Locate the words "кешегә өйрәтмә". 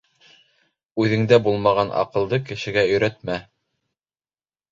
2.47-3.37